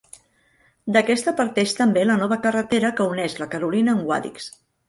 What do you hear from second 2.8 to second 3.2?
que